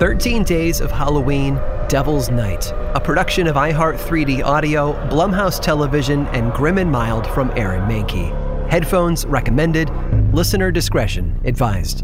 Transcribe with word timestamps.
13 0.00 0.42
Days 0.42 0.80
of 0.80 0.90
Halloween, 0.90 1.54
Devil's 1.88 2.28
Night, 2.28 2.72
a 2.96 3.00
production 3.00 3.46
of 3.46 3.54
iHeart 3.54 3.96
3D 3.96 4.44
Audio, 4.44 4.94
Blumhouse 5.08 5.60
Television, 5.60 6.26
and 6.28 6.52
Grim 6.52 6.78
and 6.78 6.90
Mild 6.90 7.28
from 7.28 7.52
Aaron 7.56 7.88
Mahnke. 7.88 8.68
Headphones 8.68 9.24
recommended, 9.26 9.90
listener 10.34 10.72
discretion 10.72 11.40
advised. 11.44 12.02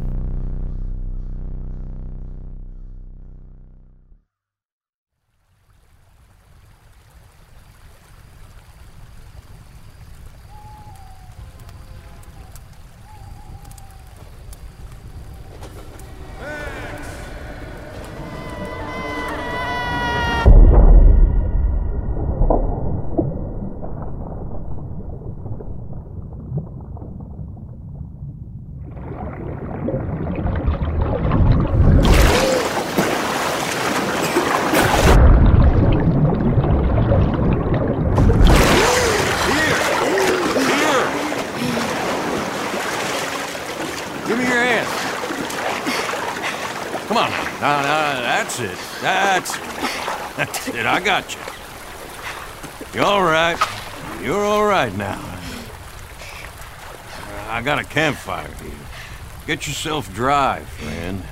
Now, 47.61 47.83
that's 47.83 48.59
it. 48.59 48.79
That's 49.03 49.55
it. 49.55 49.63
That's 50.37 50.69
it. 50.69 50.87
I 50.87 50.99
got 50.99 51.35
you. 51.35 51.41
You're 52.95 53.05
all 53.05 53.23
right? 53.23 53.59
You're 54.23 54.45
all 54.45 54.65
right 54.65 54.97
now. 54.97 55.21
I 57.51 57.61
got 57.63 57.79
a 57.79 57.85
campfire 57.85 58.51
here. 58.63 58.73
Get 59.47 59.67
yourself 59.67 60.13
dry, 60.15 60.61
friend. 60.61 61.23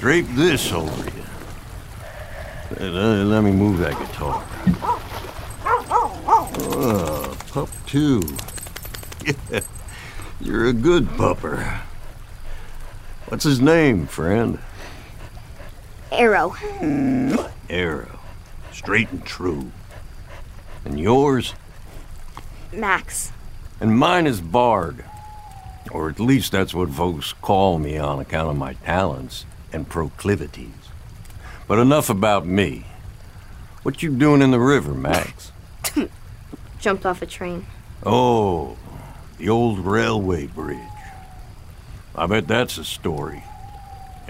Drape 0.00 0.26
this 0.30 0.72
over 0.72 1.04
you. 1.04 1.24
Uh, 2.80 3.24
Let, 3.24 3.42
me 3.42 3.52
move 3.52 3.78
that 3.78 3.98
guitar. 3.98 4.44
Oh, 6.72 7.36
pup 7.52 7.68
two. 7.86 8.22
You're 10.40 10.66
a 10.66 10.72
good 10.72 11.06
pupper. 11.10 11.82
What's 13.28 13.44
his 13.44 13.60
name, 13.60 14.06
friend? 14.06 14.58
Arrow. 16.12 16.50
Hmm. 16.50 17.36
Arrow. 17.68 18.18
Straight 18.72 19.10
and 19.10 19.24
true. 19.24 19.70
And 20.84 20.98
yours? 20.98 21.54
Max. 22.72 23.32
And 23.80 23.98
mine 23.98 24.26
is 24.26 24.40
Bard. 24.40 25.04
Or 25.90 26.08
at 26.08 26.20
least 26.20 26.52
that's 26.52 26.74
what 26.74 26.90
folks 26.90 27.32
call 27.32 27.78
me 27.78 27.98
on 27.98 28.20
account 28.20 28.50
of 28.50 28.56
my 28.56 28.74
talents 28.74 29.44
and 29.72 29.88
proclivities. 29.88 30.68
But 31.66 31.78
enough 31.78 32.10
about 32.10 32.46
me. 32.46 32.86
What 33.82 34.02
you 34.02 34.10
doing 34.10 34.42
in 34.42 34.50
the 34.50 34.60
river, 34.60 34.92
Max? 34.92 35.52
Jumped 36.78 37.06
off 37.06 37.22
a 37.22 37.26
train. 37.26 37.66
Oh, 38.04 38.76
the 39.38 39.48
old 39.48 39.78
railway 39.80 40.46
bridge. 40.46 40.78
I 42.14 42.26
bet 42.26 42.48
that's 42.48 42.76
a 42.78 42.84
story. 42.84 43.42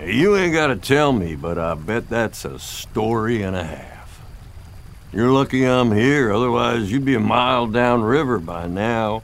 You 0.04 0.36
ain't 0.36 0.54
gotta 0.54 0.76
tell 0.76 1.12
me, 1.12 1.36
but 1.36 1.58
I 1.58 1.74
bet 1.74 2.08
that's 2.08 2.44
a 2.44 2.58
story 2.58 3.42
and 3.42 3.54
a 3.54 3.64
half. 3.64 4.22
You're 5.12 5.30
lucky 5.30 5.64
I'm 5.64 5.92
here, 5.92 6.32
otherwise 6.32 6.90
you'd 6.90 7.04
be 7.04 7.14
a 7.14 7.20
mile 7.20 7.66
downriver 7.66 8.38
by 8.38 8.66
now. 8.66 9.22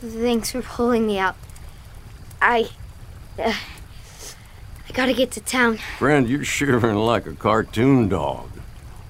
Thanks 0.00 0.52
for 0.52 0.62
pulling 0.62 1.06
me 1.06 1.18
out. 1.18 1.36
I. 2.40 2.70
Uh, 3.38 3.52
I 4.88 4.92
gotta 4.92 5.14
get 5.14 5.32
to 5.32 5.40
town. 5.40 5.78
Friend, 5.98 6.28
you're 6.28 6.44
shivering 6.44 6.96
like 6.96 7.26
a 7.26 7.32
cartoon 7.32 8.08
dog. 8.08 8.50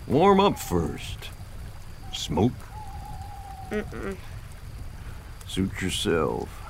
Warm 0.06 0.40
up 0.40 0.58
first. 0.58 1.30
Smoke? 2.12 2.52
Mm-mm. 3.70 4.16
Suit 5.46 5.82
yourself. 5.82 6.63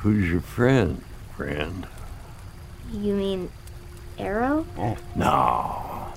Who's 0.00 0.30
your 0.30 0.40
friend, 0.40 1.02
friend? 1.36 1.86
You 2.92 3.14
mean 3.14 3.50
Arrow? 4.16 4.64
Oh, 4.76 4.96
no, 5.16 6.12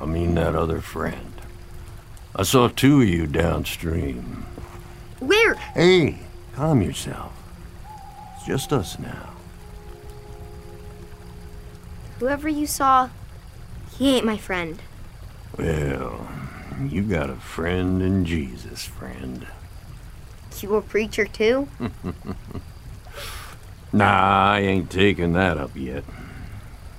I 0.00 0.04
mean 0.06 0.36
that 0.36 0.54
other 0.54 0.80
friend. 0.80 1.32
I 2.36 2.44
saw 2.44 2.68
two 2.68 3.00
of 3.02 3.08
you 3.08 3.26
downstream. 3.26 4.46
Where? 5.18 5.54
Hey, 5.54 6.20
calm 6.54 6.82
yourself. 6.82 7.32
It's 8.36 8.46
just 8.46 8.72
us 8.72 8.96
now. 8.98 9.34
Whoever 12.20 12.48
you 12.48 12.66
saw, 12.66 13.10
he 13.98 14.16
ain't 14.16 14.24
my 14.24 14.36
friend. 14.36 14.80
Well, 15.58 16.28
you 16.88 17.02
got 17.02 17.28
a 17.28 17.36
friend 17.36 18.00
in 18.02 18.24
Jesus, 18.24 18.84
friend. 18.84 19.48
You 20.60 20.76
a 20.76 20.82
preacher 20.82 21.24
too? 21.24 21.68
Nah, 23.92 24.52
I 24.52 24.60
ain't 24.60 24.90
taking 24.90 25.32
that 25.34 25.56
up 25.56 25.76
yet. 25.76 26.04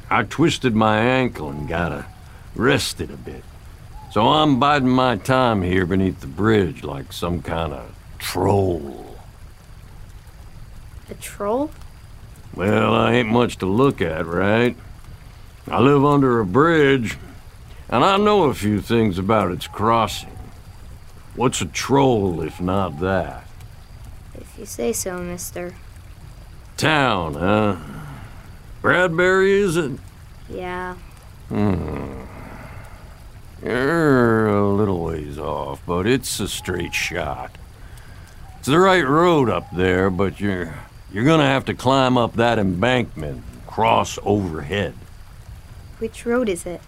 I 0.09 0.23
twisted 0.23 0.75
my 0.75 0.99
ankle 0.99 1.49
and 1.49 1.67
gotta 1.67 2.05
rest 2.55 3.01
it 3.01 3.09
a 3.11 3.17
bit. 3.17 3.43
So 4.11 4.27
I'm 4.27 4.59
biding 4.59 4.89
my 4.89 5.17
time 5.17 5.61
here 5.61 5.85
beneath 5.85 6.21
the 6.21 6.27
bridge 6.27 6.83
like 6.83 7.11
some 7.11 7.41
kind 7.41 7.73
of 7.73 7.93
troll. 8.17 9.17
A 11.09 11.13
troll? 11.15 11.71
Well, 12.55 12.93
I 12.93 13.13
ain't 13.13 13.29
much 13.29 13.57
to 13.57 13.65
look 13.65 14.01
at, 14.01 14.25
right? 14.25 14.75
I 15.69 15.79
live 15.79 16.03
under 16.03 16.39
a 16.39 16.45
bridge, 16.45 17.17
and 17.89 18.03
I 18.03 18.17
know 18.17 18.45
a 18.45 18.53
few 18.53 18.81
things 18.81 19.19
about 19.19 19.51
its 19.51 19.67
crossing. 19.67 20.37
What's 21.35 21.61
a 21.61 21.65
troll 21.65 22.41
if 22.41 22.59
not 22.59 22.99
that? 23.01 23.45
If 24.33 24.57
you 24.57 24.65
say 24.65 24.93
so, 24.93 25.19
mister. 25.19 25.75
Town, 26.77 27.33
huh? 27.33 27.75
Bradbury, 28.83 29.51
is 29.61 29.77
it? 29.77 29.93
Yeah. 30.47 30.93
Hmm. 31.49 32.21
You're 33.63 34.47
a 34.47 34.69
little 34.69 35.03
ways 35.03 35.39
off, 35.39 35.81
but 35.87 36.05
it's 36.05 36.39
a 36.39 36.47
straight 36.47 36.93
shot. 36.93 37.57
It's 38.59 38.67
the 38.67 38.77
right 38.77 39.05
road 39.07 39.49
up 39.49 39.65
there, 39.75 40.11
but 40.11 40.39
you're 40.39 40.75
you're 41.11 41.25
gonna 41.25 41.47
have 41.47 41.65
to 41.65 41.73
climb 41.73 42.15
up 42.15 42.35
that 42.35 42.59
embankment, 42.59 43.43
and 43.51 43.65
cross 43.65 44.19
overhead. 44.23 44.93
Which 45.97 46.27
road 46.27 46.47
is 46.47 46.67
it? 46.67 46.81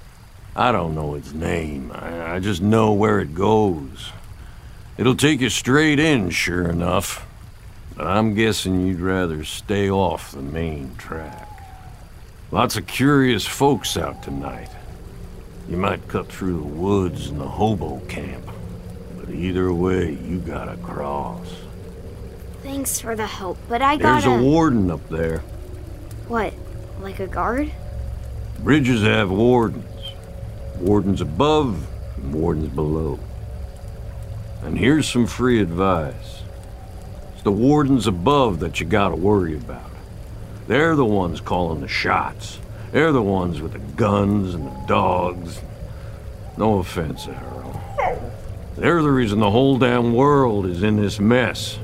I 0.56 0.72
don't 0.72 0.94
know 0.94 1.16
its 1.16 1.34
name. 1.34 1.92
I, 1.96 2.36
I 2.36 2.40
just 2.40 2.62
know 2.62 2.94
where 2.94 3.20
it 3.20 3.34
goes. 3.34 4.12
It'll 5.00 5.16
take 5.16 5.42
you 5.42 5.50
straight 5.50 6.00
in, 6.00 6.30
sure 6.30 6.70
enough. 6.70 7.26
But 8.00 8.08
I'm 8.08 8.34
guessing 8.34 8.88
you'd 8.88 9.02
rather 9.02 9.44
stay 9.44 9.90
off 9.92 10.32
the 10.32 10.42
main 10.42 10.96
track. 10.96 11.50
Lots 12.50 12.78
of 12.78 12.88
curious 12.88 13.46
folks 13.46 13.98
out 13.98 14.24
tonight. 14.24 14.70
You 15.68 15.76
might 15.76 16.08
cut 16.08 16.32
through 16.32 16.60
the 16.60 16.64
woods 16.64 17.28
and 17.28 17.42
the 17.42 17.48
hobo 17.50 18.00
camp. 18.08 18.46
But 19.18 19.32
either 19.32 19.74
way, 19.74 20.14
you 20.14 20.40
gotta 20.40 20.78
cross. 20.78 21.54
Thanks 22.64 23.02
for 23.02 23.18
the 23.18 23.28
help, 23.28 23.58
but 23.68 23.82
I 23.82 23.98
gotta. 23.98 24.30
a 24.30 24.42
warden 24.42 24.90
up 24.90 25.10
there. 25.10 25.40
What? 26.30 26.54
Like 27.02 27.20
a 27.20 27.28
guard? 27.28 27.70
Bridges 28.60 29.02
have 29.02 29.30
wardens. 29.30 30.14
Wardens 30.78 31.20
above 31.20 31.86
and 32.16 32.34
wardens 32.34 32.70
below. 32.70 33.20
And 34.64 34.78
here's 34.78 35.06
some 35.06 35.28
free 35.28 35.60
advice. 35.60 36.44
It's 37.40 37.46
the 37.46 37.52
wardens 37.54 38.06
above 38.06 38.60
that 38.60 38.82
you 38.82 38.86
gotta 38.86 39.16
worry 39.16 39.56
about. 39.56 39.92
They're 40.68 40.98
the 40.98 41.06
ones 41.06 41.40
calling 41.40 41.80
the 41.80 41.88
shots. 41.88 42.60
They're 42.92 43.14
the 43.14 43.22
ones 43.22 43.62
with 43.62 43.72
the 43.72 43.80
guns 43.80 44.56
and 44.56 44.66
the 44.66 44.88
dogs. 44.88 45.62
No 46.58 46.80
offense, 46.80 47.30
Arrow. 47.30 47.80
They're 48.76 49.02
the 49.02 49.10
reason 49.10 49.40
the 49.40 49.52
whole 49.52 49.78
damn 49.78 50.14
world 50.14 50.66
is 50.66 50.84
in 50.84 50.98
this 50.98 51.18
mess. 51.22 51.80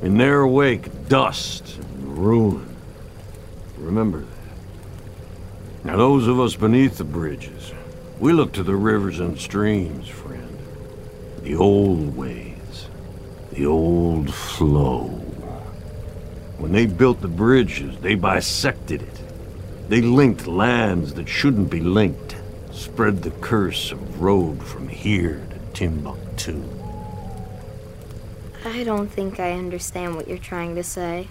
In 0.00 0.16
their 0.16 0.46
wake, 0.46 1.06
dust 1.06 1.76
and 1.76 2.16
ruin. 2.16 2.74
Remember 3.76 4.20
that. 4.20 5.84
Now, 5.84 5.98
those 5.98 6.26
of 6.26 6.40
us 6.40 6.56
beneath 6.56 6.96
the 6.96 7.04
bridges, 7.04 7.74
we 8.18 8.32
look 8.32 8.54
to 8.54 8.62
the 8.62 8.74
rivers 8.74 9.20
and 9.20 9.38
streams, 9.38 10.08
friend. 10.08 10.58
The 11.42 11.56
old 11.56 12.16
ways, 12.16 12.45
the 13.56 13.66
old 13.66 14.32
flow. 14.32 15.04
When 16.58 16.72
they 16.72 16.84
built 16.84 17.22
the 17.22 17.28
bridges, 17.28 17.98
they 18.00 18.14
bisected 18.14 19.00
it. 19.00 19.20
They 19.88 20.02
linked 20.02 20.46
lands 20.46 21.14
that 21.14 21.28
shouldn't 21.28 21.70
be 21.70 21.80
linked, 21.80 22.36
spread 22.70 23.22
the 23.22 23.30
curse 23.30 23.92
of 23.92 24.20
road 24.20 24.62
from 24.62 24.88
here 24.88 25.40
to 25.50 25.58
Timbuktu. 25.72 26.62
I 28.64 28.84
don't 28.84 29.08
think 29.08 29.40
I 29.40 29.52
understand 29.52 30.16
what 30.16 30.28
you're 30.28 30.36
trying 30.36 30.74
to 30.74 30.82
say. 30.82 31.28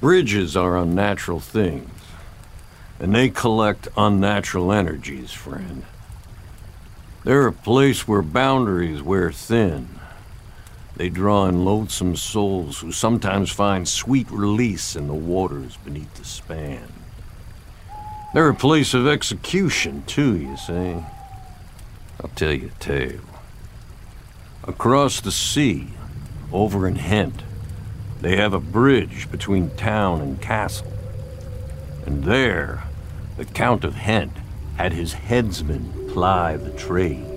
Bridges 0.00 0.56
are 0.56 0.76
unnatural 0.76 1.40
things, 1.40 1.90
and 3.00 3.14
they 3.14 3.30
collect 3.30 3.88
unnatural 3.96 4.72
energies, 4.72 5.32
friend. 5.32 5.84
They're 7.24 7.46
a 7.46 7.52
place 7.52 8.06
where 8.06 8.22
boundaries 8.22 9.02
wear 9.02 9.32
thin. 9.32 9.97
They 10.98 11.08
draw 11.08 11.46
in 11.46 11.64
loathsome 11.64 12.16
souls 12.16 12.80
who 12.80 12.90
sometimes 12.90 13.52
find 13.52 13.86
sweet 13.86 14.28
release 14.32 14.96
in 14.96 15.06
the 15.06 15.14
waters 15.14 15.76
beneath 15.84 16.12
the 16.14 16.24
span. 16.24 16.92
They're 18.34 18.48
a 18.48 18.54
place 18.54 18.94
of 18.94 19.06
execution, 19.06 20.02
too, 20.08 20.36
you 20.36 20.56
see. 20.56 20.96
I'll 22.20 22.30
tell 22.34 22.52
you 22.52 22.72
a 22.74 22.82
tale. 22.82 23.20
Across 24.64 25.20
the 25.20 25.30
sea, 25.30 25.86
over 26.52 26.88
in 26.88 26.94
Ghent, 26.94 27.44
they 28.20 28.34
have 28.34 28.52
a 28.52 28.58
bridge 28.58 29.30
between 29.30 29.70
town 29.76 30.20
and 30.20 30.42
castle. 30.42 30.92
And 32.04 32.24
there, 32.24 32.82
the 33.36 33.44
Count 33.44 33.84
of 33.84 33.94
Ghent 34.04 34.36
had 34.76 34.94
his 34.94 35.12
headsman 35.12 36.08
ply 36.08 36.56
the 36.56 36.72
trade. 36.72 37.27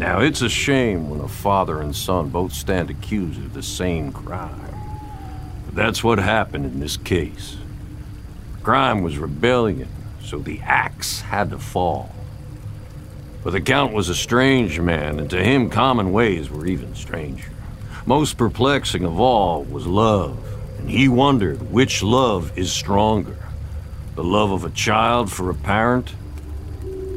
Now, 0.00 0.20
it's 0.20 0.40
a 0.40 0.48
shame 0.48 1.10
when 1.10 1.20
a 1.20 1.28
father 1.28 1.82
and 1.82 1.94
son 1.94 2.30
both 2.30 2.54
stand 2.54 2.88
accused 2.88 3.38
of 3.38 3.52
the 3.52 3.62
same 3.62 4.12
crime. 4.12 4.74
But 5.66 5.74
that's 5.74 6.02
what 6.02 6.18
happened 6.18 6.64
in 6.64 6.80
this 6.80 6.96
case. 6.96 7.58
Crime 8.62 9.02
was 9.02 9.18
rebellion, 9.18 9.90
so 10.22 10.38
the 10.38 10.60
axe 10.60 11.20
had 11.20 11.50
to 11.50 11.58
fall. 11.58 12.14
But 13.44 13.50
the 13.50 13.60
Count 13.60 13.92
was 13.92 14.08
a 14.08 14.14
strange 14.14 14.80
man, 14.80 15.20
and 15.20 15.28
to 15.28 15.44
him 15.44 15.68
common 15.68 16.12
ways 16.12 16.48
were 16.48 16.64
even 16.64 16.94
stranger. 16.94 17.50
Most 18.06 18.38
perplexing 18.38 19.04
of 19.04 19.20
all 19.20 19.64
was 19.64 19.86
love, 19.86 20.38
and 20.78 20.88
he 20.88 21.08
wondered 21.08 21.70
which 21.70 22.02
love 22.02 22.56
is 22.58 22.72
stronger 22.72 23.36
the 24.14 24.24
love 24.24 24.50
of 24.50 24.64
a 24.64 24.70
child 24.70 25.30
for 25.30 25.50
a 25.50 25.54
parent, 25.54 26.14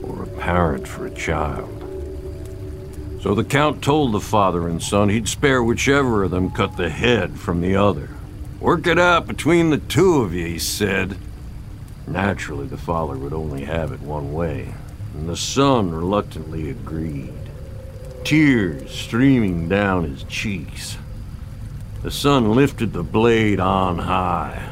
or 0.03 0.23
a 0.23 0.27
parent 0.27 0.85
for 0.85 1.05
a 1.05 1.11
child. 1.11 1.82
So 3.23 3.33
the 3.33 3.45
Count 3.45 3.81
told 3.81 4.11
the 4.11 4.19
father 4.19 4.67
and 4.67 4.83
son 4.83 5.07
he'd 5.07 5.29
spare 5.29 5.63
whichever 5.63 6.23
of 6.23 6.31
them 6.31 6.51
cut 6.51 6.75
the 6.75 6.89
head 6.89 7.39
from 7.39 7.61
the 7.61 7.73
other. 7.73 8.09
Work 8.59 8.85
it 8.85 8.99
out 8.99 9.27
between 9.27 9.69
the 9.69 9.77
two 9.77 10.21
of 10.21 10.33
you, 10.33 10.45
he 10.45 10.59
said. 10.59 11.17
Naturally, 12.05 12.67
the 12.67 12.75
father 12.75 13.15
would 13.15 13.31
only 13.31 13.63
have 13.63 13.93
it 13.93 14.01
one 14.01 14.33
way, 14.33 14.73
and 15.13 15.29
the 15.29 15.37
son 15.37 15.91
reluctantly 15.91 16.69
agreed. 16.69 17.31
Tears 18.25 18.91
streaming 18.91 19.69
down 19.69 20.03
his 20.03 20.25
cheeks. 20.25 20.97
The 22.01 22.11
son 22.11 22.53
lifted 22.53 22.91
the 22.91 23.03
blade 23.03 23.61
on 23.61 23.99
high. 23.99 24.69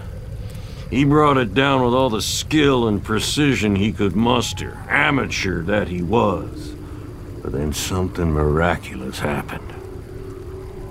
He 0.90 1.06
brought 1.06 1.38
it 1.38 1.54
down 1.54 1.86
with 1.86 1.94
all 1.94 2.10
the 2.10 2.22
skill 2.22 2.90
and 2.90 3.02
precision 3.02 3.78
he 3.78 3.94
could 3.94 4.14
muster, 4.14 4.78
amateur 4.90 5.62
that 5.62 5.88
he 5.88 6.02
was. 6.02 6.71
But 7.42 7.54
then 7.54 7.74
something 7.74 8.32
miraculous 8.32 9.20
happened. 9.20 9.74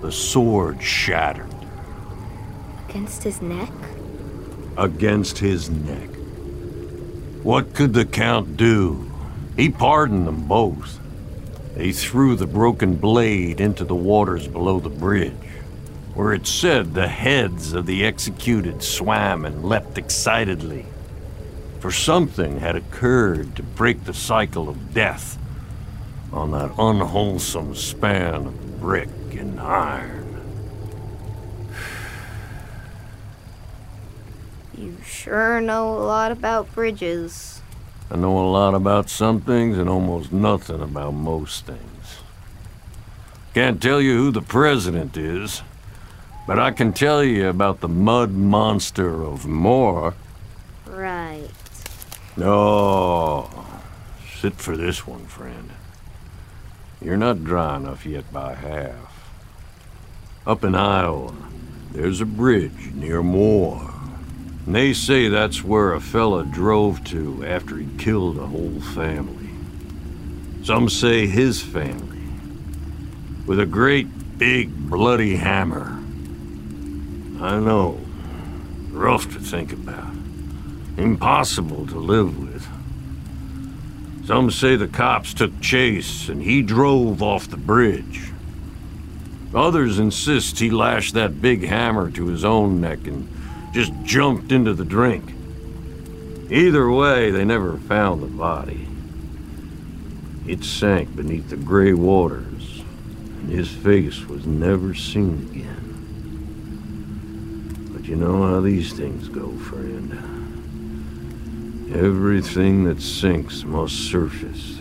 The 0.03 0.11
sword 0.11 0.83
shattered. 0.83 1.55
Against 2.89 3.23
his 3.23 3.41
neck? 3.41 3.71
Against 4.77 5.39
his 5.39 5.71
neck. 5.71 6.09
What 7.43 7.75
could 7.75 7.95
the 7.95 8.05
Count 8.05 8.57
do? 8.57 9.11
He 9.57 9.71
pardoned 9.71 10.27
them 10.27 10.47
both. 10.49 10.99
He 11.77 11.93
threw 11.93 12.35
the 12.35 12.47
broken 12.47 12.97
blade 12.97 13.61
into 13.61 13.85
the 13.85 13.95
waters 13.95 14.49
below 14.49 14.81
the 14.81 14.89
bridge, 14.89 15.33
where 16.15 16.33
it 16.33 16.47
said 16.47 16.95
the 16.95 17.09
heads 17.09 17.73
of 17.73 17.87
the 17.87 18.05
executed 18.05 18.83
swam 18.83 19.45
and 19.45 19.65
leapt 19.65 19.97
excitedly. 19.97 20.85
For 21.79 21.91
something 21.91 22.59
had 22.59 22.77
occurred 22.77 23.55
to 23.57 23.63
break 23.63 24.05
the 24.05 24.13
cycle 24.13 24.69
of 24.69 24.93
death 24.93 25.39
on 26.33 26.53
that 26.53 26.73
unwholesome 26.79 27.75
span 27.75 28.47
of 28.47 28.81
brick 28.81 29.09
and 29.33 29.61
iron. 29.61 30.27
You 34.77 34.97
sure 35.05 35.61
know 35.61 35.93
a 35.95 36.01
lot 36.01 36.33
about 36.33 36.73
bridges. 36.75 37.61
I 38.11 38.17
know 38.17 38.39
a 38.39 38.49
lot 38.51 38.75
about 38.75 39.11
some 39.11 39.41
things 39.41 39.79
and 39.79 39.89
almost 39.89 40.33
nothing 40.33 40.81
about 40.81 41.13
most 41.13 41.67
things. 41.67 42.21
Can't 43.55 43.83
tell 43.83 44.01
you 44.01 44.17
who 44.17 44.31
the 44.31 44.43
president 44.43 45.17
is, 45.17 45.63
but 46.47 46.59
I 46.59 46.71
can 46.71 46.93
tell 46.93 47.23
you 47.23 47.49
about 47.49 47.81
the 47.81 47.89
mud 47.89 48.31
monster 48.31 49.23
of 49.25 49.47
Moore. 49.47 50.15
Right. 50.87 51.51
No. 52.37 53.51
Sit 54.41 54.55
for 54.55 54.77
this 54.77 55.07
one, 55.07 55.27
friend. 55.27 55.71
You're 57.03 57.17
not 57.17 57.45
dry 57.45 57.77
enough 57.77 58.05
yet 58.05 58.31
by 58.31 58.55
half. 58.55 59.31
Up 60.47 60.65
in 60.65 60.75
Iowa, 60.75 61.35
there's 61.93 62.21
a 62.21 62.27
bridge 62.27 62.93
near 62.93 63.23
Moore. 63.23 63.91
And 64.67 64.75
they 64.75 64.93
say 64.93 65.29
that's 65.29 65.65
where 65.65 65.95
a 65.95 66.01
fella 66.01 66.45
drove 66.45 67.03
to 67.05 67.45
after 67.47 67.79
he 67.79 67.89
killed 67.97 68.37
a 68.37 68.47
whole 68.47 68.81
family. 68.81 69.49
Some 70.63 70.91
say 70.91 71.27
his 71.27 71.63
family. 71.63 72.21
With 73.47 73.61
a 73.61 73.67
great 73.67 74.39
big 74.39 74.91
bloody 74.91 75.37
hammer. 75.37 75.99
I 77.41 77.59
know. 77.59 77.99
Rough 78.91 79.33
to 79.33 79.41
think 79.41 79.73
about. 79.73 80.13
Impossible 80.99 81.87
to 81.87 81.99
live 81.99 82.39
with. 82.39 82.69
Some 84.31 84.53
say 84.53 84.77
the 84.77 84.87
cops 84.87 85.35
took 85.35 85.61
chase 85.61 86.29
and 86.29 86.41
he 86.41 86.63
drove 86.63 87.21
off 87.21 87.51
the 87.51 87.57
bridge. 87.57 88.31
Others 89.53 89.99
insist 89.99 90.61
he 90.61 90.71
lashed 90.71 91.15
that 91.15 91.43
big 91.43 91.65
hammer 91.65 92.13
to 92.13 92.29
his 92.29 92.45
own 92.45 92.81
neck 92.81 93.09
and 93.09 93.29
just 93.73 93.93
jumped 94.05 94.53
into 94.53 94.73
the 94.73 94.85
drink. 94.85 95.35
Either 96.49 96.89
way, 96.93 97.33
they 97.33 97.45
never 97.45 97.77
found 97.77 98.23
the 98.23 98.29
body. 98.29 98.87
It 100.47 100.63
sank 100.63 101.17
beneath 101.17 101.51
the 101.51 101.57
gray 101.57 101.93
waters, 101.93 102.85
and 103.41 103.51
his 103.51 103.69
face 103.69 104.27
was 104.27 104.47
never 104.47 104.95
seen 104.95 105.49
again. 105.51 105.89
But 107.93 108.05
you 108.05 108.15
know 108.15 108.47
how 108.47 108.61
these 108.61 108.93
things 108.93 109.27
go, 109.27 109.51
friend. 109.57 110.40
Everything 111.93 112.85
that 112.85 113.03
sinks 113.03 113.65
must 113.65 113.95
surface, 113.95 114.79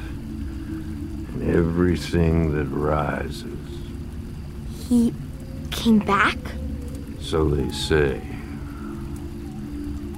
and 1.34 1.50
everything 1.50 2.56
that 2.56 2.66
rises. 2.66 3.58
He 4.88 5.12
came 5.72 6.00
back? 6.00 6.38
So 7.20 7.50
they 7.50 7.72
say. 7.72 8.22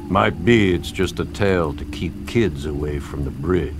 Might 0.09 0.43
be 0.43 0.73
it's 0.73 0.91
just 0.91 1.17
a 1.21 1.25
tale 1.25 1.73
to 1.75 1.85
keep 1.85 2.27
kids 2.27 2.65
away 2.65 2.99
from 2.99 3.23
the 3.23 3.31
bridge. 3.31 3.73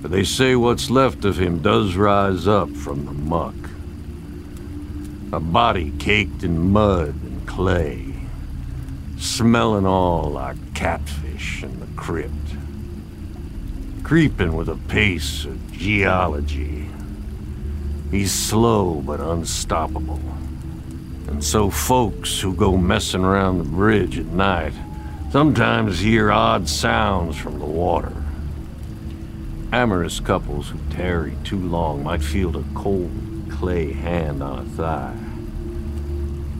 But 0.00 0.10
they 0.10 0.24
say 0.24 0.56
what's 0.56 0.88
left 0.88 1.26
of 1.26 1.38
him 1.38 1.60
does 1.60 1.94
rise 1.94 2.48
up 2.48 2.70
from 2.70 3.04
the 3.04 3.12
muck. 3.12 3.54
A 5.30 5.40
body 5.40 5.92
caked 5.98 6.42
in 6.42 6.72
mud 6.72 7.08
and 7.08 7.46
clay, 7.46 8.14
smelling 9.18 9.84
all 9.84 10.30
like 10.30 10.72
catfish 10.72 11.25
in 11.62 11.80
the 11.80 11.86
crypt. 11.96 12.32
creeping 14.02 14.54
with 14.54 14.68
a 14.68 14.76
pace 14.86 15.44
of 15.44 15.72
geology. 15.72 16.88
He's 18.12 18.32
slow 18.32 19.00
but 19.00 19.18
unstoppable. 19.18 20.20
And 21.26 21.42
so 21.42 21.70
folks 21.70 22.40
who 22.40 22.54
go 22.54 22.76
messing 22.76 23.24
around 23.24 23.58
the 23.58 23.64
bridge 23.64 24.16
at 24.16 24.26
night 24.26 24.74
sometimes 25.32 25.98
hear 25.98 26.30
odd 26.30 26.68
sounds 26.68 27.36
from 27.36 27.58
the 27.58 27.66
water. 27.66 28.12
Amorous 29.72 30.20
couples 30.20 30.68
who 30.68 30.78
tarry 30.90 31.36
too 31.42 31.58
long 31.58 32.04
might 32.04 32.22
feel 32.22 32.56
a 32.56 32.64
cold 32.74 33.10
clay 33.50 33.92
hand 33.92 34.40
on 34.40 34.60
a 34.60 34.64
thigh. 34.64 35.18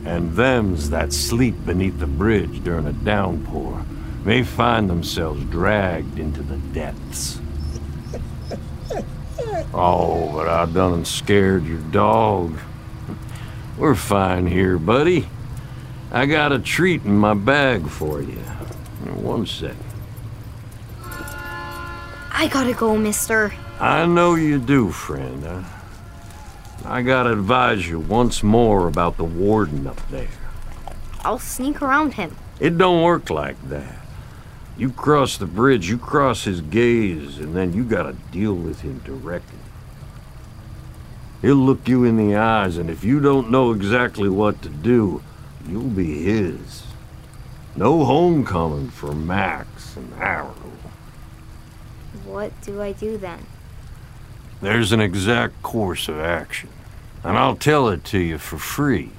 And 0.04 0.32
thems 0.32 0.90
that 0.90 1.12
sleep 1.12 1.54
beneath 1.64 2.00
the 2.00 2.08
bridge 2.08 2.64
during 2.64 2.86
a 2.86 2.92
downpour 2.92 3.84
may 4.26 4.42
find 4.42 4.90
themselves 4.90 5.44
dragged 5.44 6.18
into 6.18 6.42
the 6.42 6.56
depths. 6.74 7.40
Oh, 9.72 10.32
but 10.32 10.48
I 10.48 10.64
done 10.66 10.94
and 10.94 11.06
scared 11.06 11.66
your 11.66 11.80
dog. 11.90 12.58
We're 13.76 13.94
fine 13.94 14.46
here, 14.46 14.78
buddy. 14.78 15.28
I 16.10 16.24
got 16.24 16.52
a 16.52 16.58
treat 16.58 17.04
in 17.04 17.16
my 17.16 17.34
bag 17.34 17.86
for 17.86 18.22
you. 18.22 18.38
One 19.16 19.46
second. 19.46 19.84
I 21.02 22.48
gotta 22.50 22.72
go, 22.72 22.96
mister. 22.96 23.52
I 23.78 24.06
know 24.06 24.34
you 24.34 24.58
do, 24.58 24.90
friend. 24.90 25.44
I, 25.46 25.64
I 26.84 27.02
gotta 27.02 27.32
advise 27.32 27.86
you 27.86 28.00
once 28.00 28.42
more 28.42 28.88
about 28.88 29.18
the 29.18 29.24
warden 29.24 29.86
up 29.86 30.00
there. 30.08 30.28
I'll 31.20 31.38
sneak 31.38 31.82
around 31.82 32.14
him. 32.14 32.34
It 32.60 32.78
don't 32.78 33.02
work 33.02 33.28
like 33.28 33.60
that. 33.68 34.05
You 34.78 34.90
cross 34.90 35.38
the 35.38 35.46
bridge, 35.46 35.88
you 35.88 35.96
cross 35.96 36.44
his 36.44 36.60
gaze, 36.60 37.38
and 37.38 37.56
then 37.56 37.72
you 37.72 37.82
gotta 37.82 38.14
deal 38.30 38.54
with 38.54 38.82
him 38.82 38.98
directly. 39.04 39.58
He'll 41.40 41.56
look 41.56 41.88
you 41.88 42.04
in 42.04 42.16
the 42.16 42.36
eyes, 42.36 42.76
and 42.76 42.90
if 42.90 43.02
you 43.02 43.20
don't 43.20 43.50
know 43.50 43.72
exactly 43.72 44.28
what 44.28 44.60
to 44.62 44.68
do, 44.68 45.22
you'll 45.66 45.84
be 45.84 46.24
his. 46.24 46.82
No 47.74 48.04
homecoming 48.04 48.90
for 48.90 49.12
Max 49.12 49.96
and 49.96 50.12
Harold. 50.14 50.54
What 52.24 52.52
do 52.62 52.82
I 52.82 52.92
do 52.92 53.16
then? 53.16 53.46
There's 54.60 54.92
an 54.92 55.00
exact 55.00 55.62
course 55.62 56.08
of 56.08 56.18
action, 56.18 56.70
and 57.22 57.38
I'll 57.38 57.56
tell 57.56 57.88
it 57.88 58.04
to 58.06 58.18
you 58.18 58.38
for 58.38 58.58
free. 58.58 59.10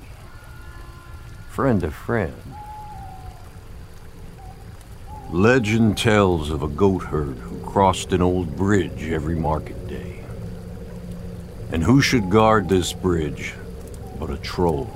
Friend 1.49 1.79
to 1.81 1.91
friend. 1.91 2.56
Legend 5.31 5.97
tells 5.97 6.51
of 6.51 6.63
a 6.63 6.69
goat 6.69 7.03
herd 7.03 7.35
who 7.35 7.59
crossed 7.59 8.13
an 8.13 8.21
old 8.21 8.55
bridge 8.55 9.09
every 9.09 9.35
market 9.35 9.85
day. 9.85 10.23
And 11.69 11.83
who 11.83 12.01
should 12.01 12.29
guard 12.29 12.69
this 12.69 12.93
bridge 12.93 13.53
but 14.17 14.29
a 14.29 14.37
troll? 14.37 14.89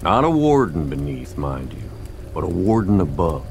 Not 0.00 0.24
a 0.24 0.30
warden 0.30 0.88
beneath, 0.88 1.36
mind 1.36 1.74
you, 1.74 1.90
but 2.32 2.42
a 2.42 2.46
warden 2.46 3.02
above. 3.02 3.46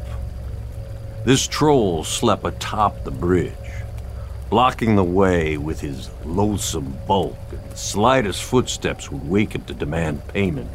This 1.25 1.45
troll 1.45 2.03
slept 2.03 2.43
atop 2.43 3.03
the 3.03 3.11
bridge, 3.11 3.53
blocking 4.49 4.95
the 4.95 5.03
way 5.03 5.59
with 5.59 5.79
his 5.79 6.09
loathsome 6.25 6.97
bulk, 7.07 7.37
and 7.51 7.69
the 7.69 7.77
slightest 7.77 8.41
footsteps 8.41 9.11
would 9.11 9.29
wake 9.29 9.53
him 9.53 9.61
to 9.65 9.75
demand 9.75 10.27
payment 10.27 10.71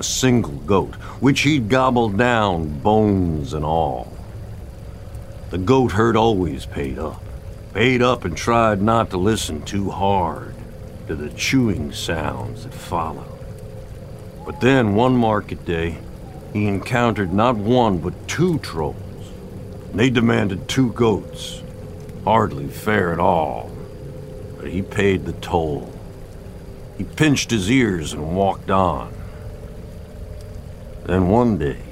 a 0.00 0.02
single 0.02 0.56
goat, 0.60 0.94
which 1.20 1.42
he'd 1.42 1.68
gobbled 1.68 2.16
down, 2.16 2.80
bones 2.80 3.52
and 3.52 3.62
all. 3.62 4.10
The 5.50 5.58
goat 5.58 5.92
herd 5.92 6.16
always 6.16 6.64
paid 6.64 6.98
up, 6.98 7.22
paid 7.74 8.00
up 8.00 8.24
and 8.24 8.34
tried 8.34 8.80
not 8.80 9.10
to 9.10 9.18
listen 9.18 9.60
too 9.60 9.90
hard 9.90 10.54
to 11.06 11.14
the 11.14 11.28
chewing 11.28 11.92
sounds 11.92 12.64
that 12.64 12.72
followed. 12.72 13.26
But 14.46 14.62
then, 14.62 14.94
one 14.94 15.14
market 15.14 15.66
day, 15.66 15.98
he 16.54 16.66
encountered 16.66 17.34
not 17.34 17.56
one 17.56 17.98
but 17.98 18.26
two 18.26 18.58
trolls. 18.60 18.96
They 19.92 20.08
demanded 20.08 20.66
two 20.66 20.92
goats. 20.92 21.62
Hardly 22.24 22.68
fair 22.68 23.12
at 23.12 23.20
all. 23.20 23.70
But 24.56 24.68
he 24.68 24.80
paid 24.80 25.26
the 25.26 25.34
toll. 25.34 25.92
He 26.96 27.04
pinched 27.04 27.50
his 27.50 27.70
ears 27.70 28.14
and 28.14 28.34
walked 28.34 28.70
on. 28.70 29.19
Then 31.04 31.28
one 31.28 31.58
day, 31.58 31.82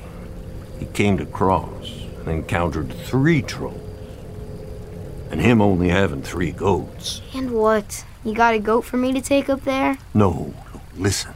he 0.79 0.87
came 0.87 1.19
to 1.19 1.27
Cross 1.27 1.91
and 2.21 2.29
encountered 2.29 2.93
three 2.93 3.43
trolls. 3.43 3.81
And 5.31 5.41
him 5.41 5.61
only 5.61 5.89
having 5.89 6.23
three 6.23 6.53
goats. 6.53 7.21
And 7.35 7.51
what? 7.51 8.05
You 8.25 8.35
got 8.35 8.55
a 8.55 8.59
goat 8.59 8.83
for 8.83 8.97
me 8.97 9.13
to 9.13 9.21
take 9.21 9.49
up 9.49 9.63
there? 9.65 9.99
No, 10.15 10.55
no, 10.73 10.81
listen. 10.97 11.35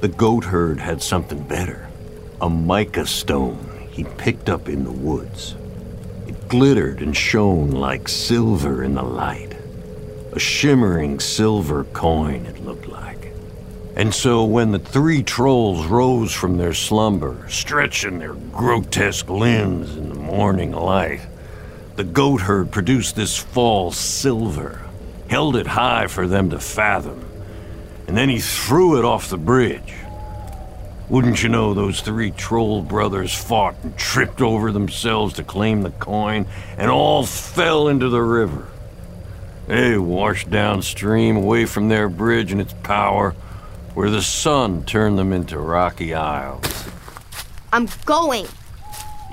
The 0.00 0.08
goat 0.08 0.44
herd 0.44 0.78
had 0.78 1.02
something 1.02 1.42
better. 1.48 1.88
A 2.40 2.50
mica 2.50 3.06
stone 3.06 3.88
he 3.90 4.04
picked 4.04 4.48
up 4.48 4.68
in 4.68 4.84
the 4.84 4.92
woods. 4.92 5.56
It 6.26 6.48
glittered 6.48 7.00
and 7.00 7.16
shone 7.16 7.70
like 7.70 8.08
silver 8.08 8.82
in 8.82 8.94
the 8.94 9.02
light. 9.02 9.56
A 10.32 10.38
shimmering 10.38 11.18
silver 11.18 11.84
coin, 11.84 12.44
it 12.44 12.62
looked 12.62 12.88
like. 12.88 13.32
And 13.96 14.14
so 14.14 14.44
when 14.44 14.72
the 14.72 14.78
three 14.78 15.22
trolls 15.22 15.86
rose 15.86 16.30
from 16.30 16.58
their 16.58 16.74
slumber, 16.74 17.46
stretching 17.48 18.18
their 18.18 18.34
grotesque 18.34 19.30
limbs 19.30 19.96
in 19.96 20.10
the 20.10 20.14
morning 20.14 20.72
light, 20.72 21.22
the 21.96 22.04
goat 22.04 22.42
herd 22.42 22.70
produced 22.70 23.16
this 23.16 23.38
false 23.38 23.96
silver, 23.96 24.82
held 25.30 25.56
it 25.56 25.66
high 25.66 26.08
for 26.08 26.26
them 26.26 26.50
to 26.50 26.60
fathom, 26.60 27.24
and 28.06 28.14
then 28.14 28.28
he 28.28 28.38
threw 28.38 28.98
it 28.98 29.04
off 29.04 29.30
the 29.30 29.38
bridge. 29.38 29.94
Wouldn't 31.08 31.42
you 31.42 31.48
know, 31.48 31.72
those 31.72 32.02
three 32.02 32.32
troll 32.32 32.82
brothers 32.82 33.32
fought 33.32 33.76
and 33.82 33.96
tripped 33.96 34.42
over 34.42 34.72
themselves 34.72 35.34
to 35.34 35.42
claim 35.42 35.80
the 35.80 35.90
coin, 35.90 36.46
and 36.76 36.90
all 36.90 37.24
fell 37.24 37.88
into 37.88 38.10
the 38.10 38.20
river. 38.20 38.66
They 39.68 39.96
washed 39.96 40.50
downstream 40.50 41.38
away 41.38 41.64
from 41.64 41.88
their 41.88 42.10
bridge 42.10 42.52
and 42.52 42.60
its 42.60 42.74
power, 42.82 43.34
where 43.96 44.10
the 44.10 44.20
sun 44.20 44.84
turned 44.84 45.18
them 45.18 45.32
into 45.32 45.58
rocky 45.58 46.12
isles. 46.12 46.86
I'm 47.72 47.88
going. 48.04 48.46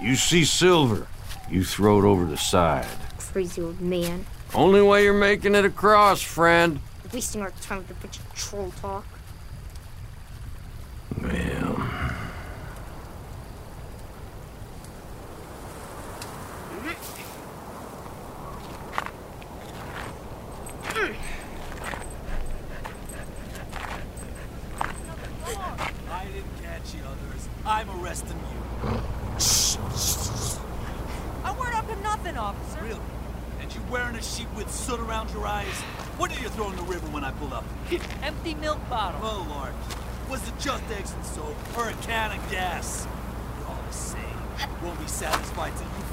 You 0.02 0.16
see 0.16 0.46
silver, 0.46 1.06
you 1.50 1.66
throw 1.66 2.00
it 2.00 2.06
over 2.06 2.24
the 2.24 2.38
side. 2.38 2.88
Crazy 3.18 3.62
old 3.62 3.82
man. 3.82 4.26
Only 4.54 4.82
way 4.82 5.04
you're 5.04 5.14
making 5.14 5.56
it 5.56 5.66
across, 5.66 6.22
friend. 6.22 6.80
Wasting 7.12 7.42
our 7.42 7.52
time 7.62 7.80
with 7.80 7.92
a 7.92 7.96
bunch 7.96 8.20
of 8.20 8.34
troll 8.34 8.72
talk. 8.80 9.06
Well, 11.22 11.78
I 26.10 26.26
didn't 26.26 26.62
catch 26.62 26.94
you 26.96 27.02
others. 27.02 27.50
I'm 27.66 27.90
arresting 28.02 28.38
you. 28.38 29.00
I 31.44 31.52
weren't 31.60 31.76
up 31.76 31.88
to 31.88 31.96
nothing, 32.02 32.38
officer. 32.38 32.82
Really? 32.82 33.00
And 33.62 33.74
you 33.74 33.82
wearing 33.92 34.16
a 34.16 34.22
sheet 34.22 34.48
with 34.56 34.72
soot 34.72 35.00
around 35.00 35.32
your 35.32 35.46
eyes? 35.46 35.68
What 36.18 36.30
did 36.32 36.42
you 36.42 36.50
throw 36.50 36.70
in 36.70 36.76
the 36.76 36.84
river 36.84 37.08
when 37.08 37.24
I 37.24 37.32
pulled 37.32 37.54
up? 37.54 37.66
Empty 38.22 38.56
milk 38.56 38.80
bottle. 38.90 39.20
Oh, 39.24 39.46
Lord. 39.50 39.74
Was 40.30 40.48
it 40.48 40.54
just 40.60 40.84
eggs 40.92 41.12
and 41.14 41.26
soap 41.26 41.56
or 41.78 41.90
a 41.90 41.94
can 41.94 42.32
of 42.38 42.52
gas? 42.52 43.08
You're 43.60 43.70
all 43.70 43.84
the 43.88 43.94
same. 43.94 44.22
Won't 44.84 45.00
be 45.00 45.08
satisfied 45.08 45.74
till 45.76 45.88
you 45.88 46.04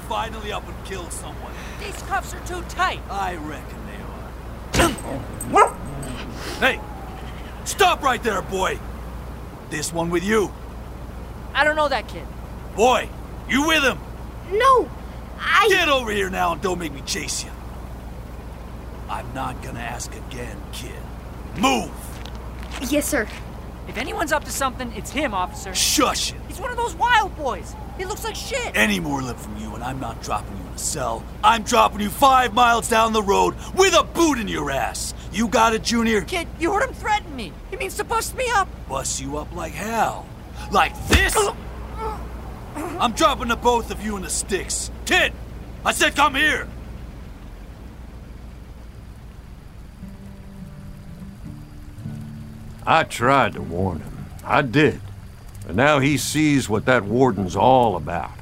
kill 0.91 1.09
someone. 1.09 1.53
These 1.79 2.01
cuffs 2.03 2.33
are 2.33 2.45
too 2.45 2.61
tight. 2.63 2.99
I 3.09 3.35
reckon 3.35 3.77
they 3.85 3.95
are. 5.53 5.73
hey! 6.59 6.81
Stop 7.63 8.03
right 8.03 8.21
there, 8.21 8.41
boy! 8.41 8.77
This 9.69 9.93
one 9.93 10.09
with 10.09 10.25
you. 10.25 10.51
I 11.53 11.63
don't 11.63 11.77
know 11.77 11.87
that 11.87 12.09
kid. 12.09 12.27
Boy, 12.75 13.07
you 13.47 13.67
with 13.67 13.83
him? 13.83 13.99
No! 14.51 14.91
I. 15.39 15.69
Get 15.69 15.87
over 15.87 16.11
here 16.11 16.29
now 16.29 16.51
and 16.51 16.61
don't 16.61 16.77
make 16.77 16.91
me 16.91 17.01
chase 17.05 17.45
you. 17.45 17.51
I'm 19.07 19.33
not 19.33 19.63
gonna 19.63 19.79
ask 19.79 20.13
again, 20.13 20.57
kid. 20.73 20.91
Move! 21.57 21.89
Yes, 22.89 23.07
sir. 23.07 23.29
If 23.87 23.97
anyone's 23.97 24.33
up 24.33 24.43
to 24.43 24.51
something, 24.51 24.91
it's 24.93 25.11
him, 25.11 25.33
officer. 25.33 25.73
Shush 25.73 26.33
it! 26.33 26.41
He's 26.49 26.59
one 26.59 26.69
of 26.69 26.77
those 26.77 26.95
wild 26.95 27.35
boys. 27.37 27.75
He 27.97 28.03
looks 28.03 28.25
like 28.25 28.35
shit. 28.35 28.75
Any 28.75 28.99
more 28.99 29.21
lip 29.21 29.37
from 29.37 29.57
you 29.57 29.73
and 29.73 29.83
I'm 29.83 29.99
not 29.99 30.21
dropping 30.21 30.57
you 30.57 30.60
cell. 30.81 31.23
I'm 31.43 31.63
dropping 31.63 32.01
you 32.01 32.09
five 32.09 32.53
miles 32.53 32.89
down 32.89 33.13
the 33.13 33.23
road 33.23 33.55
with 33.75 33.93
a 33.93 34.03
boot 34.03 34.39
in 34.39 34.47
your 34.47 34.71
ass. 34.71 35.13
You 35.31 35.47
got 35.47 35.73
it, 35.73 35.83
Junior? 35.83 36.21
Kid, 36.21 36.47
you 36.59 36.73
heard 36.73 36.89
him 36.89 36.93
threaten 36.93 37.35
me. 37.35 37.53
He 37.69 37.77
means 37.77 37.95
to 37.97 38.03
bust 38.03 38.35
me 38.35 38.45
up. 38.53 38.67
Bust 38.89 39.21
you 39.21 39.37
up 39.37 39.55
like 39.55 39.73
hell. 39.73 40.27
Like 40.71 40.93
this? 41.07 41.37
I'm 42.75 43.13
dropping 43.13 43.47
the 43.47 43.55
both 43.55 43.91
of 43.91 44.03
you 44.03 44.15
in 44.17 44.23
the 44.23 44.29
sticks. 44.29 44.91
Kid, 45.05 45.33
I 45.85 45.91
said 45.93 46.15
come 46.15 46.35
here! 46.35 46.67
I 52.85 53.03
tried 53.03 53.53
to 53.53 53.61
warn 53.61 53.99
him. 53.99 54.25
I 54.43 54.63
did. 54.63 55.01
But 55.65 55.75
now 55.75 55.99
he 55.99 56.17
sees 56.17 56.67
what 56.67 56.85
that 56.85 57.03
warden's 57.03 57.55
all 57.55 57.95
about. 57.95 58.40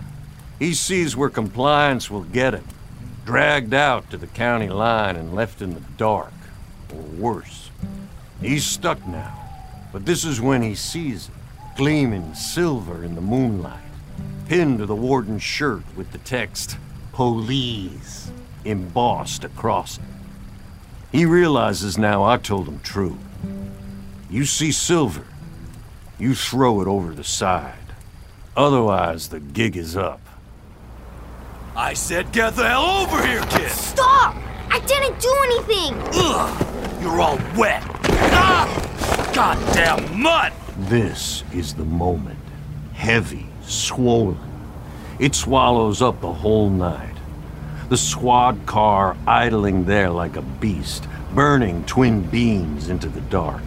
He 0.60 0.74
sees 0.74 1.16
where 1.16 1.30
compliance 1.30 2.12
will 2.12 2.24
get 2.24 2.54
him. 2.54 2.66
Dragged 3.26 3.74
out 3.74 4.12
to 4.12 4.18
the 4.18 4.28
county 4.28 4.70
line 4.70 5.16
and 5.16 5.34
left 5.34 5.62
in 5.62 5.74
the 5.74 5.84
dark. 5.98 6.34
Or 6.94 7.02
worse. 7.02 7.72
He's 8.42 8.66
stuck 8.66 9.06
now. 9.08 9.36
But 9.92 10.06
this 10.06 10.26
is 10.26 10.40
when 10.40 10.62
he 10.62 10.76
sees 10.76 11.30
it, 11.30 11.34
gleaming 11.76 12.34
silver 12.34 13.04
in 13.04 13.16
the 13.16 13.22
moonlight, 13.22 13.80
pinned 14.48 14.80
to 14.80 14.86
the 14.86 14.96
warden's 14.96 15.44
shirt 15.44 15.84
with 15.96 16.12
the 16.12 16.18
text, 16.20 16.78
Police, 17.14 18.32
embossed 18.66 19.44
across 19.44 19.98
it. 19.98 20.04
He 21.12 21.26
realizes 21.26 21.98
now 21.98 22.24
I 22.24 22.38
told 22.38 22.68
him 22.68 22.80
true. 22.82 23.18
You 24.30 24.46
see 24.46 24.72
silver, 24.72 25.26
you 26.20 26.36
throw 26.36 26.82
it 26.82 26.88
over 26.88 27.14
the 27.14 27.24
side. 27.24 27.74
Otherwise, 28.56 29.30
the 29.30 29.40
gig 29.40 29.76
is 29.76 29.98
up. 29.98 30.22
I 31.80 31.94
said 31.94 32.34
get 32.34 32.58
the 32.58 32.68
hell 32.68 32.84
over 32.84 33.26
here, 33.26 33.42
kid! 33.44 33.72
Stop! 33.72 34.36
I 34.70 34.82
didn't 34.82 35.18
do 35.22 35.34
anything! 35.46 35.96
Ugh! 36.14 37.02
You're 37.02 37.22
all 37.22 37.40
wet! 37.56 37.82
Ah! 38.34 39.32
Goddamn 39.34 40.22
mud! 40.22 40.52
This 40.78 41.46
is 41.54 41.74
the 41.74 41.86
moment. 41.86 42.38
Heavy, 42.96 43.48
swollen. 43.62 44.38
It 45.20 45.34
swallows 45.34 46.02
up 46.02 46.20
the 46.20 46.34
whole 46.34 46.70
night. 46.70 47.16
The 47.88 47.98
squad 47.98 48.66
car 48.66 49.16
idling 49.26 49.86
there 49.86 50.10
like 50.10 50.36
a 50.36 50.42
beast, 50.42 51.08
burning 51.34 51.86
twin 51.86 52.24
beams 52.24 52.90
into 52.90 53.08
the 53.08 53.22
dark. 53.22 53.64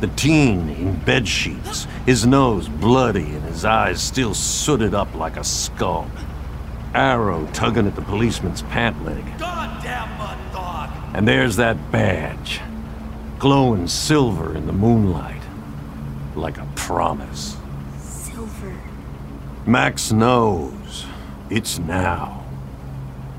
The 0.00 0.08
teen 0.08 0.70
in 0.70 0.98
bed 1.00 1.28
sheets, 1.28 1.86
his 2.06 2.24
nose 2.24 2.66
bloody 2.66 3.26
and 3.26 3.42
his 3.42 3.66
eyes 3.66 4.00
still 4.00 4.32
sooted 4.32 4.94
up 4.94 5.14
like 5.14 5.36
a 5.36 5.44
skull. 5.44 6.10
Arrow 6.96 7.46
tugging 7.52 7.86
at 7.86 7.94
the 7.94 8.00
policeman's 8.00 8.62
pant 8.62 9.04
leg. 9.04 9.22
Goddamn 9.38 10.16
mud 10.16 10.38
dog! 10.50 10.90
And 11.12 11.28
there's 11.28 11.56
that 11.56 11.92
badge, 11.92 12.62
glowing 13.38 13.86
silver 13.86 14.56
in 14.56 14.66
the 14.66 14.72
moonlight, 14.72 15.42
like 16.34 16.56
a 16.56 16.66
promise. 16.74 17.58
Silver. 18.00 18.74
Max 19.66 20.10
knows 20.10 21.04
it's 21.50 21.78
now 21.78 22.42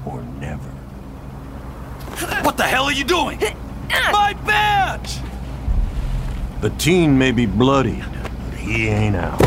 or 0.06 0.22
never. 0.40 0.70
What 2.44 2.58
the 2.58 2.64
hell 2.64 2.84
are 2.84 2.94
you 2.94 3.04
doing? 3.04 3.40
My 4.12 4.34
badge! 4.46 5.18
The 6.62 6.70
teen 6.72 7.18
may 7.18 7.32
be 7.32 7.48
bloody, 7.48 8.04
but 8.50 8.60
he 8.60 8.88
ain't 8.88 9.16
out. 9.16 9.42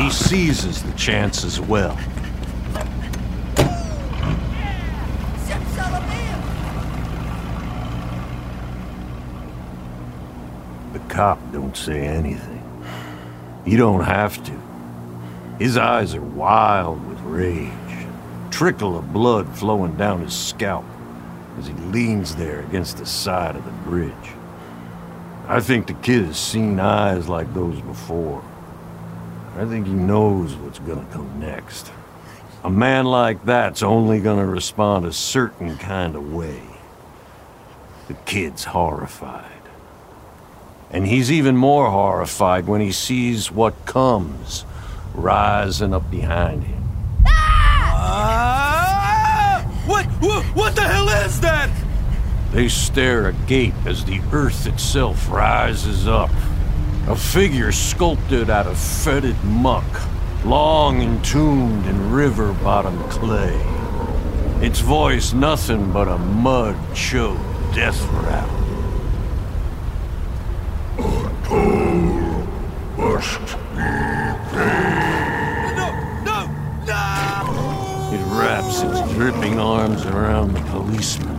He 0.00 0.08
seizes 0.08 0.82
the 0.82 0.92
chance 0.92 1.44
as 1.44 1.60
well. 1.60 1.98
The 10.92 10.98
cop 11.20 11.52
don't 11.52 11.76
say 11.76 12.00
anything. 12.06 12.64
You 13.66 13.76
don't 13.76 14.04
have 14.04 14.42
to. 14.42 14.58
His 15.58 15.76
eyes 15.76 16.14
are 16.14 16.22
wild 16.22 17.06
with 17.06 17.20
rage. 17.20 18.06
Trickle 18.50 18.96
of 18.96 19.12
blood 19.12 19.46
flowing 19.54 19.96
down 19.96 20.22
his 20.22 20.32
scalp 20.32 20.86
as 21.58 21.66
he 21.66 21.74
leans 21.74 22.36
there 22.36 22.60
against 22.60 22.96
the 22.96 23.04
side 23.04 23.54
of 23.54 23.66
the 23.66 23.90
bridge. 23.90 24.30
I 25.46 25.60
think 25.60 25.88
the 25.88 25.92
kid 25.92 26.24
has 26.24 26.38
seen 26.38 26.80
eyes 26.80 27.28
like 27.28 27.52
those 27.52 27.78
before. 27.82 28.42
I 29.58 29.66
think 29.66 29.88
he 29.88 29.92
knows 29.92 30.54
what's 30.56 30.78
gonna 30.78 31.06
come 31.12 31.38
next. 31.38 31.92
A 32.64 32.70
man 32.70 33.04
like 33.04 33.44
that's 33.44 33.82
only 33.82 34.20
gonna 34.20 34.46
respond 34.46 35.04
a 35.04 35.12
certain 35.12 35.76
kind 35.76 36.16
of 36.16 36.32
way. 36.32 36.62
The 38.08 38.14
kid's 38.14 38.64
horrified. 38.64 39.59
And 40.90 41.06
he's 41.06 41.30
even 41.30 41.56
more 41.56 41.90
horrified 41.90 42.66
when 42.66 42.80
he 42.80 42.90
sees 42.90 43.50
what 43.52 43.86
comes 43.86 44.64
rising 45.14 45.94
up 45.94 46.10
behind 46.10 46.64
him. 46.64 46.82
Ah! 47.26 48.60
What, 49.86 50.06
what? 50.06 50.44
What 50.56 50.74
the 50.74 50.82
hell 50.82 51.08
is 51.24 51.40
that? 51.40 51.70
They 52.52 52.68
stare 52.68 53.28
agape 53.28 53.74
as 53.86 54.04
the 54.04 54.20
earth 54.32 54.66
itself 54.66 55.30
rises 55.30 56.08
up. 56.08 56.30
A 57.06 57.14
figure 57.14 57.70
sculpted 57.70 58.50
out 58.50 58.66
of 58.66 58.76
fetid 58.76 59.42
muck, 59.44 59.84
long 60.44 61.00
entombed 61.00 61.86
in 61.86 62.10
river 62.10 62.52
bottom 62.54 62.98
clay. 63.10 63.56
Its 64.60 64.80
voice 64.80 65.32
nothing 65.32 65.92
but 65.92 66.08
a 66.08 66.18
mud 66.18 66.76
choked 66.94 67.40
death 67.74 68.04
rattle. 68.24 68.69
No, 75.76 75.88
no, 76.24 76.46
no! 76.86 78.10
It 78.14 78.24
wraps 78.34 78.80
its 78.82 79.12
dripping 79.12 79.58
arms 79.58 80.06
around 80.06 80.54
the 80.54 80.60
policeman 80.70 81.36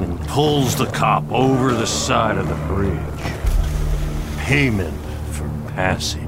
and 0.00 0.18
pulls 0.28 0.74
the 0.76 0.86
cop 0.86 1.30
over 1.30 1.74
the 1.74 1.86
side 1.86 2.38
of 2.38 2.48
the 2.48 2.54
bridge. 2.66 2.98
Payment 4.38 4.98
for 5.32 5.48
passage. 5.72 6.27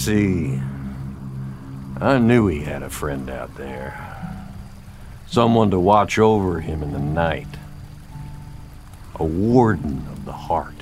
See, 0.00 0.58
I 2.00 2.16
knew 2.16 2.46
he 2.46 2.62
had 2.62 2.82
a 2.82 2.88
friend 2.88 3.28
out 3.28 3.54
there. 3.56 4.46
Someone 5.26 5.70
to 5.72 5.78
watch 5.78 6.18
over 6.18 6.60
him 6.60 6.82
in 6.82 6.94
the 6.94 6.98
night. 6.98 7.58
A 9.16 9.24
warden 9.24 10.06
of 10.10 10.24
the 10.24 10.32
heart. 10.32 10.72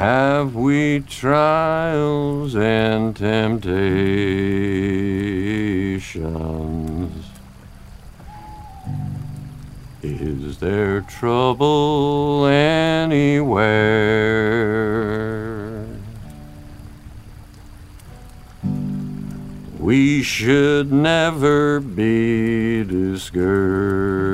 Have 0.03 0.51
we 0.57 0.99
trials 0.99 2.57
and 2.57 3.15
temptations? 3.15 3.63
Is 10.03 10.59
there 10.59 11.03
trouble 11.03 12.47
anywhere? 12.47 13.47
We 19.79 20.25
should 20.25 20.91
never 20.91 21.79
be 21.79 22.83
discouraged. 22.83 24.33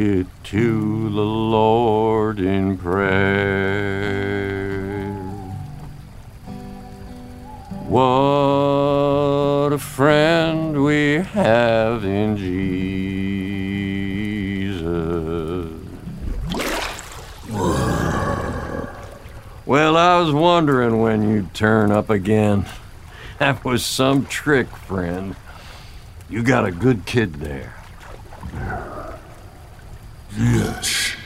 It 0.00 0.26
to 0.44 1.10
the 1.10 1.20
Lord 1.20 2.40
in 2.40 2.78
prayer. 2.78 3.50
What 7.86 9.72
a 9.74 9.78
friend 9.78 10.82
we 10.82 11.16
have 11.16 12.04
in 12.04 12.36
Jesus. 12.36 12.80
Well, 19.66 19.96
I 19.96 20.18
was 20.18 20.32
wondering 20.32 21.00
when 21.00 21.28
you'd 21.28 21.52
turn 21.52 21.92
up 21.92 22.08
again. 22.08 22.64
That 23.38 23.64
was 23.64 23.84
some 23.84 24.24
trick, 24.26 24.68
friend. 24.68 25.36
You 26.28 26.42
got 26.42 26.64
a 26.64 26.72
good 26.72 27.04
kid 27.06 27.34
there. 27.34 27.74
Yes. 30.36 31.16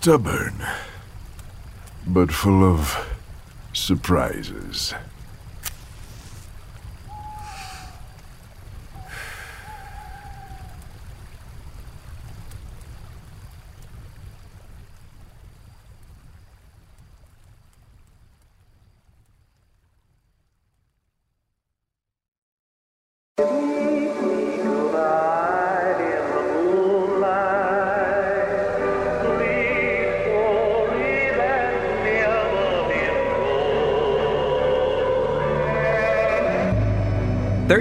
Stubborn, 0.00 0.54
but 2.06 2.32
full 2.32 2.64
of 2.64 3.06
surprises. 3.74 4.94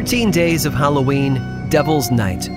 Thirteen 0.10 0.32
Days 0.32 0.66
of 0.66 0.74
Halloween, 0.74 1.36
Devil's 1.70 2.10
Night, 2.10 2.50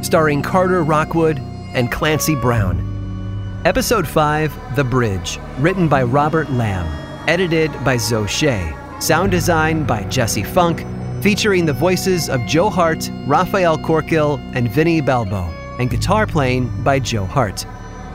starring 0.00 0.42
Carter 0.42 0.84
Rockwood 0.84 1.40
and 1.74 1.90
Clancy 1.90 2.36
Brown. 2.36 3.60
Episode 3.64 4.06
5, 4.06 4.76
The 4.76 4.84
Bridge, 4.84 5.40
written 5.58 5.88
by 5.88 6.04
Robert 6.04 6.48
Lamb, 6.52 6.86
edited 7.28 7.72
by 7.84 7.96
Zoe 7.96 8.28
Shea, 8.28 8.72
sound 9.00 9.32
design 9.32 9.84
by 9.84 10.04
Jesse 10.04 10.44
Funk, 10.44 10.86
featuring 11.20 11.66
the 11.66 11.72
voices 11.72 12.30
of 12.30 12.46
Joe 12.46 12.70
Hart, 12.70 13.10
Raphael 13.26 13.76
Corkill, 13.76 14.38
and 14.54 14.70
Vinnie 14.70 15.00
Balbo, 15.00 15.52
and 15.80 15.90
guitar 15.90 16.28
playing 16.28 16.70
by 16.84 17.00
Joe 17.00 17.24
Hart. 17.26 17.66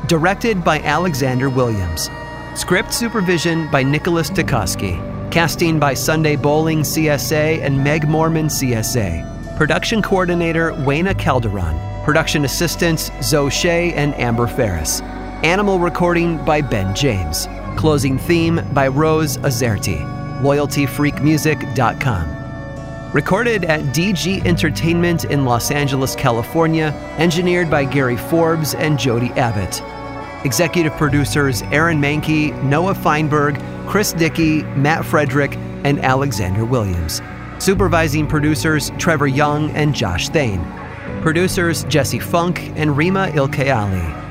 Directed 0.08 0.64
by 0.64 0.80
Alexander 0.80 1.50
Williams. 1.50 2.10
Script 2.56 2.94
supervision 2.94 3.70
by 3.72 3.84
Nicholas 3.84 4.30
Tukoski. 4.30 5.15
Casting 5.36 5.78
by 5.80 5.94
Sunday 5.94 6.36
Boling 6.38 6.80
CSA 6.80 7.62
and 7.62 7.84
Meg 7.84 8.08
Morman 8.08 8.48
CSA. 8.48 9.58
Production 9.58 10.02
coordinator 10.02 10.72
Wayna 10.72 11.20
Calderon. 11.20 11.78
Production 12.06 12.46
assistants 12.46 13.12
Zoe 13.22 13.50
Shea 13.50 13.92
and 13.96 14.18
Amber 14.18 14.48
Ferris. 14.48 15.02
Animal 15.44 15.78
recording 15.78 16.38
by 16.46 16.62
Ben 16.62 16.96
James. 16.96 17.50
Closing 17.76 18.18
theme 18.18 18.62
by 18.74 18.88
Rose 18.88 19.36
Azerti. 19.40 20.00
LoyaltyFreakMusic.com. 20.40 23.12
Recorded 23.12 23.66
at 23.66 23.82
DG 23.94 24.46
Entertainment 24.46 25.26
in 25.26 25.44
Los 25.44 25.70
Angeles, 25.70 26.16
California. 26.16 26.94
Engineered 27.18 27.70
by 27.70 27.84
Gary 27.84 28.16
Forbes 28.16 28.74
and 28.74 28.98
Jody 28.98 29.32
Abbott. 29.32 29.82
Executive 30.46 30.94
producers 30.94 31.64
Aaron 31.64 32.00
Mahnke, 32.00 32.64
Noah 32.64 32.94
Feinberg, 32.94 33.60
Chris 33.88 34.14
Dickey, 34.14 34.62
Matt 34.76 35.04
Frederick, 35.04 35.56
and 35.84 36.00
Alexander 36.00 36.64
Williams. 36.64 37.22
Supervising 37.60 38.28
producers 38.28 38.92
Trevor 39.00 39.28
Young 39.28 39.72
and 39.72 39.96
Josh 39.96 40.30
Thane. 40.30 40.64
Producers 41.22 41.84
Jesse 41.86 42.20
Funk 42.20 42.62
and 42.76 42.96
Rima 42.96 43.30
Ilkeali. 43.34 44.24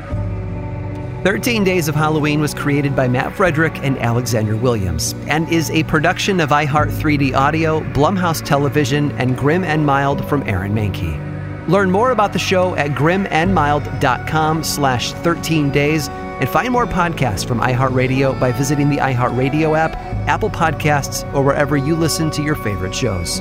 13 1.24 1.64
Days 1.64 1.88
of 1.88 1.94
Halloween 1.94 2.40
was 2.40 2.54
created 2.54 2.94
by 2.94 3.08
Matt 3.08 3.32
Frederick 3.34 3.76
and 3.78 3.98
Alexander 3.98 4.56
Williams 4.56 5.14
and 5.26 5.48
is 5.48 5.70
a 5.70 5.82
production 5.84 6.38
of 6.38 6.50
iHeart 6.50 6.92
3D 6.92 7.34
Audio, 7.34 7.80
Blumhouse 7.92 8.44
Television, 8.44 9.10
and 9.12 9.36
Grim 9.36 9.64
and 9.64 9.84
Mild 9.84 10.24
from 10.28 10.42
Aaron 10.48 10.74
Mahnke. 10.74 11.33
Learn 11.68 11.90
more 11.90 12.10
about 12.10 12.32
the 12.32 12.38
show 12.38 12.74
at 12.76 12.90
grimandmild.com 12.90 14.64
slash 14.64 15.12
13 15.12 15.70
days 15.70 16.08
and 16.08 16.48
find 16.48 16.70
more 16.70 16.86
podcasts 16.86 17.46
from 17.46 17.60
iHeartRadio 17.60 18.38
by 18.38 18.52
visiting 18.52 18.90
the 18.90 18.98
iHeartRadio 18.98 19.78
app, 19.78 19.96
Apple 20.28 20.50
Podcasts, 20.50 21.24
or 21.34 21.42
wherever 21.42 21.76
you 21.76 21.94
listen 21.94 22.30
to 22.32 22.42
your 22.42 22.56
favorite 22.56 22.94
shows. 22.94 23.40